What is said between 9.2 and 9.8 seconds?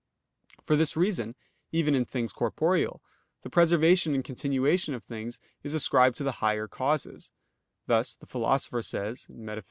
(Metaph.